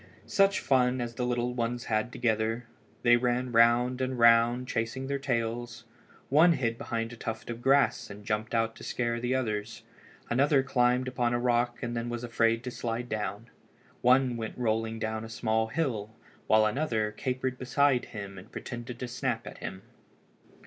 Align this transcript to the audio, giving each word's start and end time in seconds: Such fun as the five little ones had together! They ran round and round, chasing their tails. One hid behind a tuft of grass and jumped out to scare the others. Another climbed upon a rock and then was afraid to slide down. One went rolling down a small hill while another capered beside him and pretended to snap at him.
Such 0.25 0.59
fun 0.61 0.99
as 0.99 1.13
the 1.13 1.21
five 1.21 1.27
little 1.29 1.53
ones 1.53 1.83
had 1.85 2.11
together! 2.11 2.65
They 3.03 3.17
ran 3.17 3.51
round 3.51 4.01
and 4.01 4.17
round, 4.17 4.67
chasing 4.67 5.05
their 5.05 5.19
tails. 5.19 5.83
One 6.29 6.53
hid 6.53 6.75
behind 6.79 7.13
a 7.13 7.15
tuft 7.15 7.51
of 7.51 7.61
grass 7.61 8.09
and 8.09 8.25
jumped 8.25 8.55
out 8.55 8.75
to 8.77 8.83
scare 8.83 9.19
the 9.19 9.35
others. 9.35 9.83
Another 10.27 10.63
climbed 10.63 11.07
upon 11.07 11.35
a 11.35 11.39
rock 11.39 11.83
and 11.83 11.95
then 11.95 12.09
was 12.09 12.23
afraid 12.23 12.63
to 12.63 12.71
slide 12.71 13.09
down. 13.09 13.51
One 14.01 14.37
went 14.37 14.57
rolling 14.57 14.97
down 14.97 15.23
a 15.23 15.29
small 15.29 15.67
hill 15.67 16.09
while 16.47 16.65
another 16.65 17.11
capered 17.11 17.59
beside 17.59 18.05
him 18.05 18.39
and 18.39 18.51
pretended 18.51 18.97
to 18.97 19.07
snap 19.07 19.45
at 19.45 19.59
him. 19.59 19.83